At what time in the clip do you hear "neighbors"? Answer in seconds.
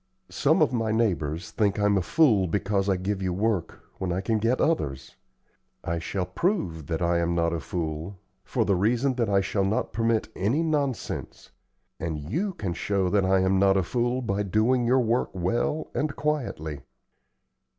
0.91-1.51